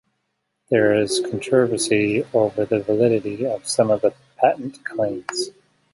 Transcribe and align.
There 0.71 0.95
is 0.99 1.21
controversy 1.29 2.25
over 2.33 2.65
the 2.65 2.79
validity 2.79 3.45
of 3.45 3.67
some 3.67 3.91
of 3.91 4.01
the 4.01 4.15
patent 4.35 4.83
claims. 4.83 5.51